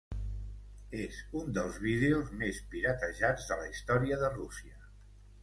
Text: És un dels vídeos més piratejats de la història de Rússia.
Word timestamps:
És 1.03 1.19
un 1.41 1.53
dels 1.57 1.77
vídeos 1.83 2.31
més 2.41 2.63
piratejats 2.73 3.47
de 3.53 3.59
la 3.61 3.69
història 3.75 4.19
de 4.25 4.35
Rússia. 4.41 4.91